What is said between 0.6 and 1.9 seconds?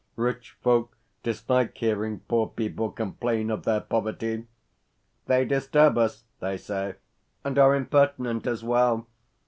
folk dislike